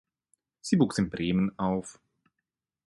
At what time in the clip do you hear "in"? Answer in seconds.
0.97-1.11